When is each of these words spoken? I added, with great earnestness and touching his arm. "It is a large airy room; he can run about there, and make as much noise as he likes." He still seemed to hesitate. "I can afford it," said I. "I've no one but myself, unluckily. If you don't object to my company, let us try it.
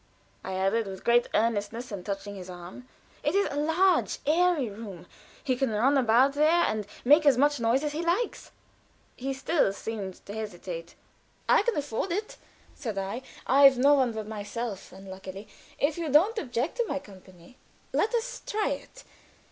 I 0.43 0.53
added, 0.55 0.87
with 0.87 1.03
great 1.03 1.29
earnestness 1.35 1.91
and 1.91 2.03
touching 2.03 2.33
his 2.35 2.49
arm. 2.49 2.87
"It 3.21 3.35
is 3.35 3.47
a 3.51 3.55
large 3.55 4.17
airy 4.25 4.67
room; 4.67 5.05
he 5.43 5.55
can 5.55 5.69
run 5.69 5.95
about 5.95 6.33
there, 6.33 6.63
and 6.65 6.87
make 7.05 7.23
as 7.23 7.37
much 7.37 7.59
noise 7.59 7.83
as 7.83 7.91
he 7.91 8.01
likes." 8.01 8.51
He 9.15 9.31
still 9.31 9.71
seemed 9.71 10.25
to 10.25 10.33
hesitate. 10.33 10.95
"I 11.47 11.61
can 11.61 11.77
afford 11.77 12.11
it," 12.11 12.37
said 12.73 12.97
I. 12.97 13.21
"I've 13.45 13.77
no 13.77 13.93
one 13.93 14.11
but 14.13 14.25
myself, 14.27 14.91
unluckily. 14.91 15.47
If 15.77 15.99
you 15.99 16.09
don't 16.09 16.39
object 16.39 16.77
to 16.77 16.87
my 16.87 16.97
company, 16.97 17.59
let 17.93 18.15
us 18.15 18.41
try 18.43 18.69
it. 18.69 19.03